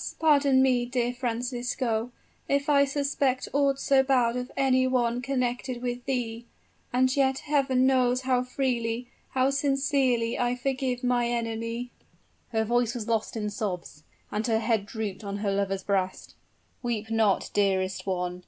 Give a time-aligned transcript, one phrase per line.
[0.19, 2.11] pardon me, dear Francisco
[2.49, 6.47] if I suspect aught so bad of any one connected with thee
[6.91, 11.91] and yet Heaven knows how freely, how sincerely I forgive my enemy"
[12.51, 14.01] Her voice was lost in sobs;
[14.31, 16.33] and her head drooped on her lover's breast.
[16.81, 18.39] "Weep not, dearest one!"